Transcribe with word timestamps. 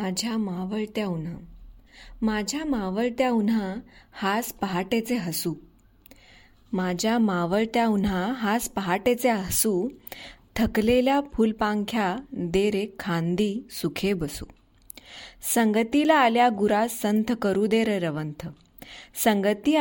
माझ्या 0.00 0.36
मावळत्या 0.36 1.06
उन्हा. 1.06 1.34
माझ्या 2.22 2.64
मावळत्या 2.64 3.30
उन्हा 3.30 3.74
हाच 4.12 4.52
पहाटेचे 4.52 5.14
हसू. 5.14 5.54
माझ्या 6.72 7.18
मावळत्या 7.18 7.86
उन्हा 7.86 8.32
हाच 8.36 8.68
पहाटेचे 8.68 9.30
हसू. 9.30 9.88
थकलेल्या 10.56 11.20
फुलपांख्या 11.34 12.16
दे 12.32 12.70
रे 12.70 12.86
खांदी 12.98 13.66
सुखे 13.70 14.12
बसू. 14.12 14.44
संगतीला 15.54 16.14
आल्या 16.14 16.48
गुरा 16.48 16.88
संथ 16.88 17.32
करू 17.32 17.66
दे 17.66 17.84
रे 17.84 17.98
रवंथ. 17.98 18.48
संगती 19.24 19.76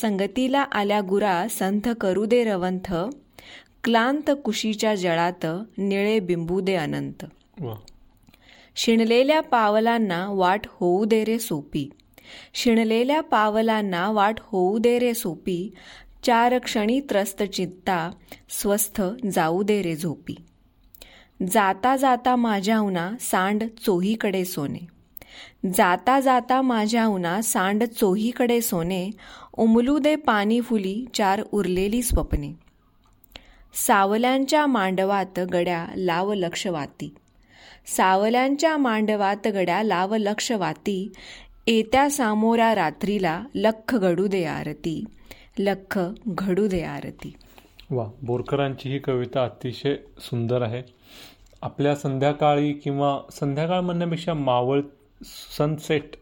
संगतीला 0.00 0.60
आल्या 0.60 1.00
गुरा 1.00 1.46
संथ 1.50 1.88
करू 1.88 2.24
दे 2.24 2.44
रवंथ. 2.44 2.94
क्लांत 3.84 4.30
कुशीच्या 4.44 4.94
जळात 4.94 5.46
निळे 5.78 6.20
बिंबू 6.20 6.60
दे 6.60 6.74
अनंत. 6.74 7.24
शिणलेल्या 8.78 9.40
पावलांना 9.40 10.26
वाट 10.30 10.60
होऊ 10.66 11.04
दे 11.04 11.24
रे 11.24 11.38
सोपी. 11.38 11.90
शिणलेल्या 12.54 13.20
पावलांना 13.20 14.10
वाट 14.10 14.34
होऊ 14.40 14.78
दे 14.78 14.98
रे 14.98 15.14
सोपी. 15.14 15.74
चार 16.22 16.58
क्षणी 16.58 17.00
त्रस्त 17.00 17.42
चित्ता 17.42 18.10
स्वस्थ 18.48 19.02
जाऊ 19.32 19.62
दे 19.62 19.82
रे 19.82 19.96
झोपी. 19.96 20.34
जाता 21.52 21.96
जाता 21.96 22.36
माझ्या 22.36 22.80
उना 22.80 23.12
सांड 23.20 23.64
चोहीकडे 23.84 24.44
सोने. 24.44 24.86
जाता 25.74 26.20
जाता 26.20 26.62
माझ्या 26.62 27.06
उना 27.06 27.42
सांड 27.42 27.84
चोहीकडे 27.84 28.60
सोने. 28.60 29.10
उमलू 29.56 29.98
दे 29.98 30.16
पाणी 30.16 30.60
फुली 30.60 31.04
चार 31.14 31.42
उरलेली 31.52 32.02
स्वप्ने. 32.02 32.52
सावल्यांच्या 33.86 34.66
मांडवात 34.66 35.40
गड्या 35.40 35.86
लाव 35.96 36.34
लक्ष 36.34 36.66
वाती. 36.66 37.14
सावल्यांच्या 37.96 38.76
मांडवात 38.76 39.46
गड्या 39.46 39.82
लाव 39.82 40.14
लक्ष 40.16 40.50
वाती 40.52 41.12
येत्या 41.66 42.08
सामोऱ्या 42.10 42.74
रात्रीला 42.74 43.40
लख 43.54 43.94
घडू 43.94 44.26
दे 44.26 44.44
आरती 44.44 45.04
लख 45.58 45.98
घडू 46.28 46.66
दे 46.68 46.82
आरती. 46.82 47.32
वा 47.90 48.04
बोरकरांची 48.22 48.88
ही 48.88 48.98
कविता 48.98 49.44
अतिशय 49.44 49.96
सुंदर 50.20 50.62
आहे. 50.62 50.82
आपल्या 51.62 51.94
संध्याकाळी 51.96 52.72
किंवा 52.72 53.18
संध्याकाळ 53.32 53.80
म्हणण्यापेक्षा 53.80 54.34
मावळ 54.34 54.80
सनसेट 55.58 56.16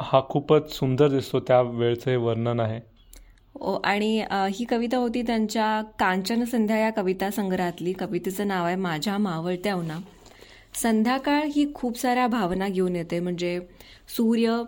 हा 0.00 0.20
खूपच 0.28 0.72
सुंदर 0.72 1.08
दिसतो 1.08 1.40
त्या 1.40 1.60
वेळचं 1.62 2.10
हे 2.10 2.16
वर्णन 2.16 2.60
आहे. 2.60 2.80
आणि 3.84 4.24
ही 4.50 4.64
कविता 4.64 4.96
होती 4.96 5.22
त्यांच्या 5.22 5.80
कांचन 5.98 6.44
संध्या 6.44 6.78
या 6.78 6.90
कविता 6.90 7.30
संग्रहातली. 7.30 7.92
कवितेचं 7.92 8.48
नाव 8.48 8.66
आहे 8.66 8.76
माझ्या 8.76 9.18
मावळत्या 9.18 9.74
उन्हा. 9.74 9.98
संध्याकाळ 10.74 11.42
ही 11.54 11.66
खूप 11.74 11.98
साऱ्या 11.98 12.26
भावना 12.26 12.68
घेऊन 12.68 12.96
येते. 12.96 13.20
म्हणजे 13.20 13.58
सूर्य 14.16 14.62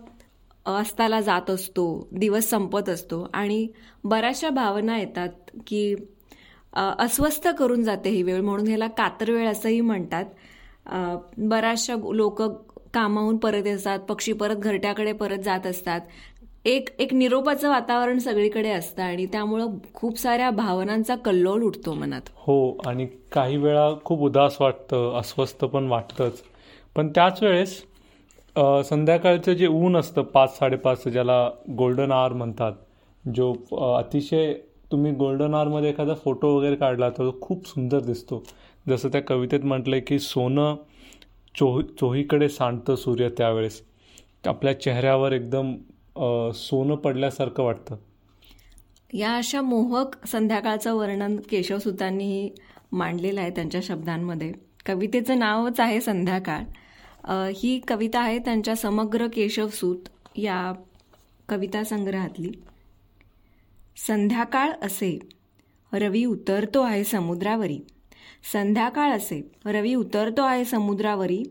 अस्ताला 0.67 1.21
जात 1.21 1.51
असतो 1.51 1.87
दिवस 2.13 2.49
संपत 2.51 2.89
असतो 2.89 3.27
आणि 3.35 3.67
बऱ्याचशा 4.05 4.49
भावना 4.51 4.99
येतात 4.99 5.51
की 5.67 5.95
अस्वस्थ 6.99 7.49
करून 7.59 7.83
जाते 7.83 8.11
ही 8.11 8.23
वेळ. 8.23 8.41
म्हणून 8.41 8.67
ह्याला 8.69 8.87
कातर 8.97 9.31
वेळ 9.31 9.49
असंही 9.49 9.81
म्हणतात. 9.81 10.25
बऱ्याचशा 11.39 11.95
लोक 12.13 12.43
कामाहून 12.95 13.37
परत 13.37 13.67
येतात 13.67 13.99
पक्षी 14.09 14.33
परत 14.33 14.57
घरट्याकडे 14.57 15.13
परत 15.13 15.39
जात 15.45 15.67
असतात. 15.67 16.01
एक 16.67 16.89
एक 17.01 17.13
निरोपाचं 17.15 17.69
वातावरण 17.69 18.19
सगळीकडे 18.19 18.71
असतं 18.71 19.03
आणि 19.03 19.27
त्यामुळं 19.33 19.77
खूप 19.95 20.19
साऱ्या 20.19 20.49
भावनांचा 20.51 21.15
कल्लोळ 21.17 21.63
उठतो 21.65 21.93
मनात. 21.95 22.21
हो 22.37 22.77
आणि 22.87 23.07
काही 23.33 23.57
वेळा 23.57 23.89
खूप 24.05 24.23
उदास 24.23 24.57
वाटतं 24.61 25.19
अस्वस्थ 25.19 25.65
पण 25.65 25.87
वाटतंच. 25.89 26.43
पण 26.97 27.09
त्याच 27.15 27.43
वेळेस 27.43 27.77
संध्याकाळचं 28.89 29.53
जे 29.53 29.67
ऊन 29.67 29.97
असतं 29.97 30.23
पाच 30.35 30.59
साडेपाच 30.59 31.07
ज्याला 31.09 31.39
गोल्डन 31.79 32.13
आवर 32.13 32.33
म्हणतात 32.33 32.73
जो 33.25 33.53
अतिशय 33.95 34.53
तुम्ही 34.93 35.13
गोल्डन 35.15 35.55
आवरमध्ये 35.55 35.91
एखादा 35.91 36.15
फोटो 36.25 36.55
वगैरे 36.57 36.77
काढला 36.77 37.09
तर 37.11 37.31
तो 37.31 37.39
खूप 37.41 37.67
सुंदर 37.69 38.01
दिसतो. 38.01 38.43
जसं 38.87 39.09
त्या 39.13 39.23
कवितेत 39.23 39.65
म्हटलंय 39.65 40.01
की 40.01 40.19
सोनं 40.19 40.75
चोही 41.55 41.83
चोहीकडे 42.01 42.49
सांडतं 42.49 42.97
सूर्य 42.97 43.29
त्यावेळेस. 43.39 43.83
आपल्या 44.47 44.81
चेहऱ्यावर 44.81 45.33
एकदम 45.33 45.75
सोनं 46.55 46.95
पडल्यासारखं 46.95 47.63
वाटतं. 47.63 47.97
या 49.13 49.37
अशा 49.37 49.63
मोहक 49.63 50.27
संध्याकाळचं 50.27 50.95
वर्णन 50.95 51.37
केशवसुतांनीही 51.51 52.51
मांडलेलं 52.93 53.41
आहे 53.41 53.51
त्यांच्या 53.51 53.81
शब्दांमध्ये. 53.85 54.53
कवितेचं 54.87 55.39
नावच 55.39 55.81
आहे 55.81 56.01
संध्याकाळ. 56.01 56.63
ही 57.57 57.81
कविता 57.89 58.21
आहे 58.21 58.39
त्यांच्या 58.39 58.77
समग्र 58.77 59.27
केशवसूत 59.27 59.97
या 60.37 60.73
कविता 61.49 61.85
संग्रहातली. 61.85 62.51
संध्याकाळ 64.07 64.71
असे 64.83 65.19
रवी 65.93 66.25
उतरतो 66.25 66.81
आहे 66.81 67.05
समुद्रावरी. 67.05 67.79
संध्याकाळ 68.53 69.11
असे 69.11 69.51
रवी 69.67 69.95
उतरतो 69.95 70.43
आहे 70.43 70.65
समुद्रावरी. 70.65 71.43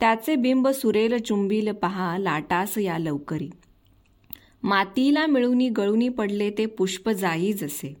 त्याचे 0.00 0.36
बिंब 0.36 0.68
सुरेल 0.68 1.22
चुंबील 1.22 1.72
पहा 1.72 2.18
लाटास 2.18 2.78
या 2.78 2.98
लवकरी. 2.98 3.50
मातीला 4.62 5.26
मिळूनी 5.26 5.68
गळूनी 5.68 6.08
पडले 6.08 6.50
ते 6.50 6.66
पुष्प 6.66 7.10
जाई 7.10 7.52
जसे 7.52 7.94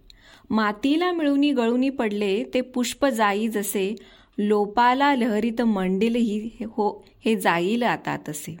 मातीला 0.50 1.12
मिळूनी 1.12 1.52
गळूनी 1.52 1.90
पडले 1.90 2.44
ते 2.54 2.60
पुष्प 2.60 3.06
जाई 3.06 3.48
जसे 3.48 3.94
लोपाला 4.38 5.14
लहरीत 5.14 5.62
मंडिल 5.62 6.14
ही 6.14 6.50
हो 6.60 7.04
हे 7.24 7.36
जाईल 7.36 7.82
आता 7.82 8.16
तसे. 8.28 8.56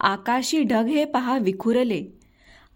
आकाशी 0.00 0.62
ढग 0.62 0.86
हे 0.86 1.04
पहा 1.04 1.38
विखुरले. 1.38 2.02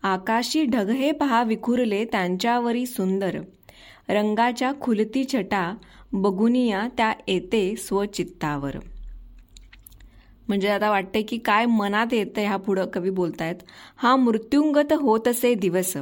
आकाशी 0.03 0.65
ढग 0.65 0.91
हे 0.91 1.13
पहा 1.13 1.43
विखुरले 1.43 2.05
त्यांच्यावरी 2.05 2.87
सुंदर. 2.87 3.41
रंगाच्या 4.09 4.73
खुलती 4.81 5.25
छटा 5.25 5.75
बगुनिया 6.13 6.89
त्या 6.97 7.13
येते 7.29 7.77
स्वचित्तावर. 7.77 8.77
म्हणजे 10.51 10.69
आता 10.69 10.91
वाटते 10.91 11.23
की 11.23 11.37
काय 11.39 11.67
मनात 11.67 12.13
येतं 12.13 12.41
ह्या 12.41 12.57
पुढं 12.57 12.87
कवी 12.87 13.11
बोलतायत. 13.11 13.63
हा 13.97 14.15
मृत्युंगत 14.17 14.93
होत 14.93 15.29
असे 15.29 15.55
दिवस. 15.55 15.97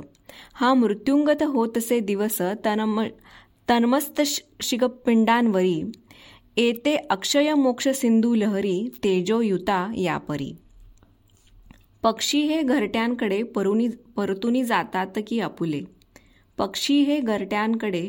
हा 0.54 0.72
मृत्युंगत 0.74 1.42
होत 1.42 1.76
असे 1.76 1.98
दिवस 2.00 2.40
तनम 2.64 3.02
तन्मस्त 3.68 4.20
शिगपिंडांवरी. 4.62 5.82
येते 6.56 6.94
अक्षय 7.10 7.52
मोक्ष 7.54 7.88
सिंधू 7.88 8.34
लहरी 8.34 8.88
तेजोयुता 9.04 9.92
यापरी. 9.96 10.50
पक्षी 12.02 12.40
हे 12.40 12.62
घरट्यांकडे 12.62 13.42
परुनी 13.42 13.88
परतुनी 14.16 14.64
जातात 14.64 15.18
की 15.26 15.40
आपुले 15.40 15.80
पक्षी 16.58 17.00
हे 17.02 17.20
घरट्यांकडे 17.20 18.08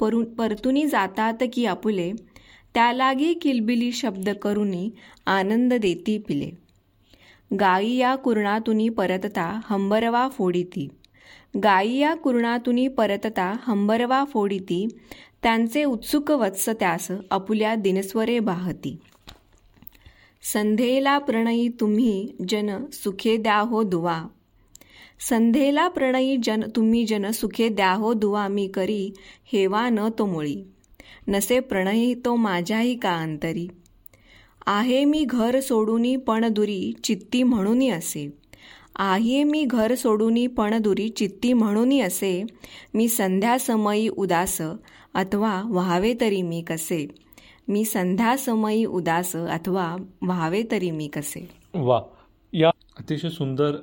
परु 0.00 0.24
परतुनी 0.38 0.86
जातात 0.86 1.42
की 1.52 1.64
आपुले 1.66 2.12
त्यालागी 2.74 3.34
किलबिली 3.34 3.92
शब्द 3.92 4.30
करुनी 4.30 4.90
आनंद 5.26 5.74
देती 5.74 6.18
पिले. 6.18 6.50
गाई 7.60 7.90
या 7.90 8.16
कुरणातुनी 8.16 8.88
परतता 8.88 9.60
हंबरवा 9.64 10.28
फोडीती. 10.28 10.88
गाई 11.62 11.92
या 11.92 12.14
कुरणातुनी 12.14 12.88
परतता 12.88 13.56
हंबरवा 13.60 14.24
फोडीती. 14.24 14.88
त्यांचे 15.42 15.84
उत्सुक 15.84 16.30
वत्स 16.30 16.68
त्यास 16.68 17.08
अपुल्या 17.30 17.74
दिनस्वरे 17.74 18.38
बाहती. 18.38 18.96
संधेला 20.42 21.18
प्रणयी 21.18 21.68
तुम्ही 21.68 22.28
जन 22.48 22.84
सुखे 22.92 23.36
द्या 23.36 23.58
हो 23.58 23.82
दुवा. 23.82 24.24
संधेला 25.20 25.88
प्रणयी 25.88 26.36
जन 26.42 26.60
तुम्ही 26.76 27.06
जन 27.06 27.30
सुखे 27.30 27.68
द्या 27.68 27.92
हो 27.92 28.14
दुवा 28.14 28.48
मी 28.48 28.66
करी 28.66 29.10
हेवा 29.52 29.88
न 29.88 30.00
तो 30.18 30.26
मुळी. 30.26 30.64
नसे 31.28 31.60
प्रणयी 31.60 32.14
तो 32.24 32.36
माझ्याही 32.36 32.96
का 32.98 33.14
अंतरी 33.20 33.68
आहे 34.66 35.04
मी 35.04 35.24
घर 35.24 35.60
सोडूनी 35.60 36.16
पण 36.16 36.48
दुरी 36.52 36.92
चित्ती 37.04 37.42
म्हणूनी 37.42 37.88
असे. 37.88 38.28
आहे 38.96 39.42
मी 39.44 39.64
घर 39.64 39.94
सोडूनी 39.94 40.46
पण 40.46 40.80
दुरी 40.82 41.08
चित्ती 41.08 41.52
म्हणूनी 41.52 42.00
असे. 42.00 42.44
मी 42.94 43.08
संध्यासमयी 43.08 44.08
उदास 44.08 44.60
अथवा 45.14 45.62
व्हावे 45.64 46.14
तरी 46.20 46.42
मी 46.42 46.62
कसे. 46.62 47.06
मी 47.68 47.84
संध्यासमयी 47.84 48.84
उदास 48.84 49.36
अथवा 49.36 49.96
व्हावे 50.22 50.62
तरी 50.70 50.90
मी 50.90 51.08
कसे. 51.08 51.48
वा 51.74 52.00
या 52.52 52.70
अतिशय 52.98 53.28
सुंदर 53.28 53.76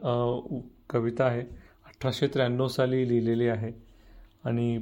कविता 0.89 1.25
आहे. 1.25 1.41
अठराशे 1.85 2.27
त्र्याण्णव 2.27 2.67
साली 2.67 3.07
लिहिलेली 3.09 3.47
आहे. 3.47 3.71
आणि 4.45 4.77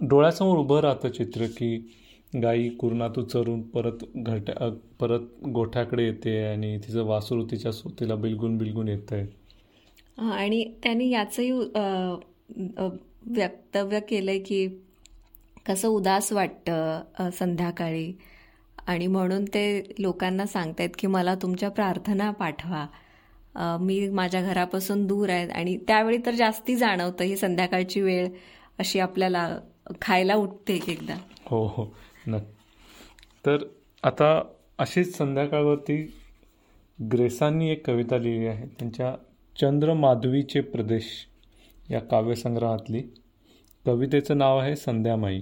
डोळ्यासमोर 0.00 0.58
उभं 0.58 0.80
राहतं 0.80 1.08
चित्र 1.08 1.44
की 1.46 1.94
गाई 2.42 2.68
कुरणातू 2.68 3.22
चरून 3.22 3.62
परत 3.62 4.04
घरट्या 4.16 4.68
परत 5.00 5.20
गोठ्याकडे 5.48 6.04
येते 6.04 6.38
आणि 6.44 6.76
तिचं 6.78 7.04
वासरू 7.04 7.44
तिच्या 7.44 7.72
सोतीला 7.72 8.14
बिलगून 8.14 8.56
बिलगून 8.58 8.88
येत 8.88 9.12
आहे. 9.12 9.26
आणि 10.30 10.64
त्यांनी 10.82 11.08
याचंही 11.10 11.50
वक्तव्य 13.38 14.00
केलंय 14.00 14.38
की 14.38 14.66
कसं 15.66 15.88
उदास 15.88 16.32
वाटतं 16.32 17.30
संध्याकाळी. 17.32 18.12
आणि 18.86 19.06
म्हणून 19.06 19.44
ते 19.44 19.94
लोकांना 19.98 20.46
सांगतायत 20.46 20.90
की 20.98 21.06
मला 21.06 21.34
तुमच्या 21.34 21.68
प्रार्थना 21.68 22.30
पाठवा. 22.30 22.86
मी 23.80 24.08
माझ्या 24.08 24.42
घरापासून 24.42 25.06
दूर 25.06 25.28
आहे 25.28 25.48
आणि 25.48 25.76
त्यावेळी 25.88 26.18
तर 26.26 26.34
जास्ती 26.34 26.76
जाणवतं 26.76 27.24
ही 27.24 27.36
संध्याकाळची 27.36 28.00
वेळ 28.00 28.28
अशी 28.78 28.98
आपल्याला 28.98 29.58
खायला 30.00 30.34
उठते 30.34 30.74
एक 30.74 30.88
एकदा. 30.88 31.14
हो 31.46 31.66
हो. 31.66 31.94
नक्की 32.26 32.52
तर 33.46 33.56
आता 34.02 34.42
अशीच 34.78 35.16
संध्याकाळवरती 35.16 36.14
ग्रेसांनी 37.12 37.70
एक 37.70 37.86
कविता 37.86 38.18
लिहिली 38.18 38.46
आहे. 38.46 38.66
त्यांच्या 38.66 39.16
चंद्रमाधवीचे 39.60 40.60
प्रदेश 40.60 41.04
या 41.90 42.00
काव्यसंग्रहातली. 42.00 43.02
कवितेचं 43.86 44.38
नाव 44.38 44.58
आहे 44.58 44.76
संध्यामाई. 44.76 45.40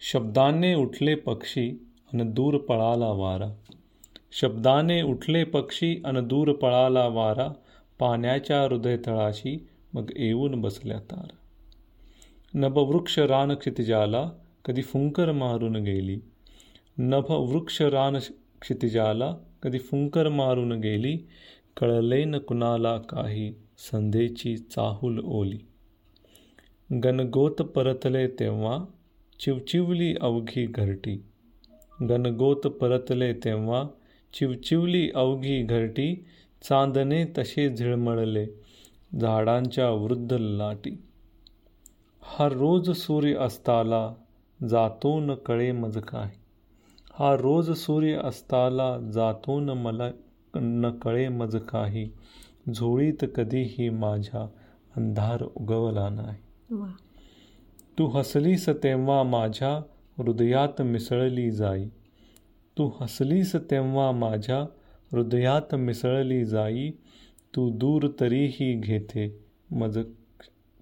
शब्दाने 0.00 0.74
उठले 0.74 1.14
पक्षी 1.14 1.86
अन 2.12 2.30
दूर 2.30 2.56
पळाला 2.56 3.08
वारा. 3.08 3.54
शब्दाने 4.32 5.02
उठले 5.02 5.44
पक्षी 5.44 6.02
अन 6.04 6.28
दूर 6.28 6.52
पळाला 6.52 7.06
वारा. 7.08 7.52
पाण्याच्या 7.98 8.62
हृदयतळाशी 8.62 9.68
मग 9.92 10.10
येऊन 10.16 10.60
बसल्या 10.60 10.98
तारा. 10.98 11.36
नभवृक्ष 12.54 13.18
रान 13.18 13.54
क्षितिजाला 13.54 14.30
कधी 14.64 14.82
फुंकर 14.82 15.32
मारून 15.32 15.76
गेली. 15.76 16.20
नभवृक्ष 16.98 17.82
रान 17.82 18.18
क्षितिजाला 18.60 19.36
कधी 19.62 19.78
फुंकर 19.78 20.28
मारून 20.28 20.72
गेली. 20.72 21.18
कळले 21.76 22.24
न 22.24 22.36
कुणाला 22.36 22.98
काही 22.98 23.54
संधेची 23.78 24.56
चाहूल 24.56 25.20
ओली. 25.24 25.58
गणगोत 27.04 27.62
परतले 27.62 28.26
तेव्हा 28.26 28.84
चिवचिवली 29.40 30.14
अवघी 30.20 30.66
घरटी. 30.66 31.24
गणगोत 32.08 32.56
परतले 32.56 33.32
तेव्हा 33.32 33.84
चिवचिवली 34.32 35.10
अवघी 35.14 35.62
घरटी. 35.62 36.24
चांदणे 36.62 37.24
तसे 37.38 37.76
झिळमळले 37.76 38.46
झाडांच्या 39.20 39.90
वृद्ध 39.90 40.32
लाटी. 40.32 41.02
हा 42.22 42.48
रोज 42.48 42.90
सूर्य 42.90 43.34
अस्ताला 43.34 44.14
जातो 44.70 45.20
न 45.20 45.34
कळे 45.34 45.72
मज 45.72 45.98
काय 45.98 46.30
हा 47.12 47.34
रोज 47.34 47.70
सूर्य 47.70 48.12
अस्ताला 48.14 48.98
जातो 49.12 49.60
न 49.60 49.70
मला 49.70 50.10
न 50.54 50.90
कळे 50.90 51.28
मज 51.28 51.56
काही 51.56 52.10
झोळीत 52.74 53.24
कधीही 53.34 53.88
माझ्या 53.88 54.48
अंधार 54.96 55.42
उगवला 55.42 56.08
नाही. 56.08 56.36
तू 57.98 58.06
हसलीस 58.06 58.68
तेव्हा 58.68 59.22
माझ्या 59.22 59.76
हृदयात 60.18 60.82
मिसळली 60.82 61.50
जाई. 61.50 61.84
तू 62.78 62.90
हसलीस 63.00 63.56
तेव्हा 63.56 64.10
माझ्या 64.10 64.60
हृदयात 65.12 65.74
मिसळली 65.74 66.44
जाई. 66.44 66.90
तू 67.56 67.70
दूर 67.70 68.08
तरीही 68.20 68.74
घेते 68.74 69.40
मज 69.70 69.98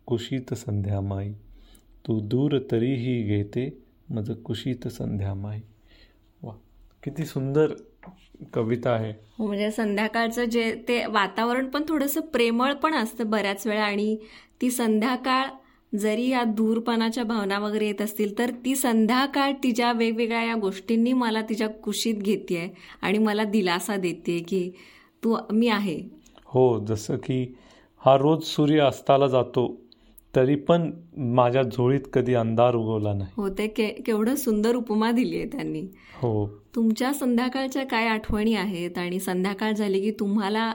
कुशीत 0.06 0.54
संध्यामाई 0.54 1.32
तू 2.04 2.18
दूर 2.20 2.58
तरीही 2.70 3.22
घेते 3.22 3.68
मज 4.10 4.30
कुशीत 4.44 4.86
संध्यामाई 4.88 5.60
वा 6.42 6.52
किती 7.02 7.24
सुंदर 7.24 7.72
कविता 8.54 8.90
आहे. 8.90 9.12
हो 9.38 9.46
म्हणजे 9.46 9.70
संध्याकाळचं 9.70 10.44
जे 10.44 10.72
ते 10.88 11.04
वातावरण 11.06 11.68
पण 11.68 11.82
थोडंसं 11.88 12.20
प्रेमळ 12.20 12.72
पण 12.74 12.94
असतं 12.94 13.30
बऱ्याच 13.30 13.66
वेळा 13.66 13.84
आणि 13.84 14.16
ती 14.60 14.70
संध्याकाळ 14.70 15.48
जरी 15.92 16.28
या 16.28 16.42
दूरपणाच्या 16.44 17.24
भावना 17.24 17.58
वगैरे 17.58 17.86
येत 17.86 18.00
असतील 18.02 18.38
तर 18.38 18.50
ती 18.64 18.74
संध्याकाळ 18.76 19.52
तिच्या 19.62 19.92
वेगवेगळ्या 19.92 20.42
या 20.44 20.54
गोष्टींनी 20.54 21.12
मला 21.12 21.42
तिच्या 21.42 21.68
कुशीत 21.68 22.14
घेते 22.14 22.72
आणि 23.02 23.18
मला 23.18 23.44
दिलासा 23.44 23.96
देते 23.96 24.38
की 24.38 24.70
तू 25.24 25.36
मी 25.52 25.68
आहे. 25.68 25.96
हो 26.44 26.84
जसं 26.86 27.16
की 27.16 27.42
हा 28.00 28.16
रोज 28.16 28.42
सूर्य 28.44 28.80
अस्ताला 28.80 29.26
जातो 29.26 29.66
तरी 30.36 30.54
पण 30.68 30.90
माझ्या 31.36 31.62
झोळीत 31.62 32.00
कधी 32.12 32.34
अंधार 32.34 32.74
उगवला 32.74 33.12
नाही. 33.14 33.30
हो 33.36 33.48
ते 33.48 33.66
के 33.66 33.86
केवढं 34.06 34.34
सुंदर 34.36 34.74
उपमा 34.74 35.10
दिली 35.12 35.36
आहे 35.36 35.46
त्यांनी. 35.52 35.80
हो. 36.14 36.46
तुमच्या 36.74 37.12
संध्याकाळच्या 37.12 37.84
काय 37.86 38.06
आठवणी 38.08 38.54
आहेत 38.54 38.98
आणि 38.98 39.18
संध्याकाळ 39.20 39.72
झाली 39.72 40.00
की 40.00 40.10
तुम्हाला 40.20 40.70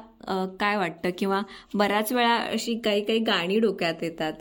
काय 0.60 0.78
वाटतं? 0.78 1.10
किंवा 1.18 1.42
बऱ्याच 1.74 2.12
वेळा 2.14 2.36
अशी 2.36 2.76
काही 2.76 3.04
काही 3.06 3.20
गाणी 3.20 3.60
डोक्यात 3.60 4.04
येतात. 4.04 4.34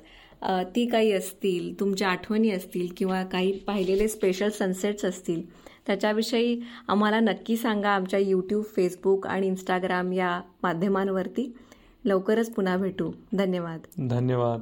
ती 0.74 0.84
काही 0.86 1.12
असतील 1.12 1.72
तुमच्या 1.80 2.08
आठवणी 2.08 2.50
असतील 2.50 2.88
किंवा 2.96 3.22
काही 3.24 3.52
पाहिलेले 3.66 4.08
स्पेशल 4.08 4.48
सनसेट्स 4.48 5.04
असतील 5.04 5.42
त्याच्याविषयी 5.86 6.60
आम्हाला 6.88 7.20
नक्की 7.20 7.56
सांगा 7.56 7.90
आमच्या 7.90 8.18
यूट्यूब 8.18 8.64
फेसबुक 8.76 9.26
आणि 9.26 9.46
इंस्टाग्राम 9.46 10.12
या 10.12 10.40
माध्यमांवरती. 10.62 11.52
लवकरच 12.04 12.50
पुन्हा 12.54 12.76
भेटू. 12.76 13.10
धन्यवाद. 13.32 13.80
धन्यवाद. 14.08 14.60